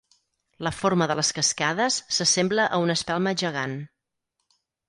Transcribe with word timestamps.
La 0.67 0.71
forma 0.77 1.07
de 1.11 1.17
les 1.19 1.29
cascades 1.39 1.99
s'assembla 2.17 2.65
a 2.79 2.83
una 2.87 2.99
espelma 3.01 3.35
gegant. 3.43 3.81